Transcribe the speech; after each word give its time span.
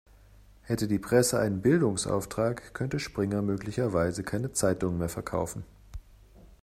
Hätte 0.63 0.87
die 0.87 0.97
Presse 0.97 1.37
einen 1.37 1.61
Bildungsauftrag, 1.61 2.73
könnte 2.73 2.97
Springer 2.97 3.43
möglicherweise 3.43 4.23
keine 4.23 4.51
Zeitungen 4.51 4.97
mehr 4.97 5.09
verkaufen. 5.09 5.63